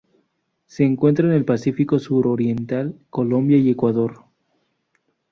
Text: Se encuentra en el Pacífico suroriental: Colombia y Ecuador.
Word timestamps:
Se 0.65 0.83
encuentra 0.83 1.27
en 1.27 1.33
el 1.35 1.45
Pacífico 1.45 1.99
suroriental: 1.99 2.99
Colombia 3.11 3.57
y 3.57 3.69
Ecuador. 3.69 4.25